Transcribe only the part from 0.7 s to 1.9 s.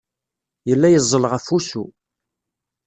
yeẓẓel ɣef wusu.